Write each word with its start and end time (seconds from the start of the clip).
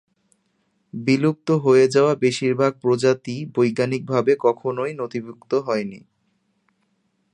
বিলুপ্ত 0.93 1.47
হয়ে 1.65 1.85
যাওয়া 1.87 2.13
বেশিরভাগ 2.15 2.71
প্রজাতিই 2.81 3.41
বৈজ্ঞানিকভাবে 3.55 4.31
কখনই 4.39 4.91
নথিভুক্ত 4.93 5.51
হয়নি। 5.67 5.99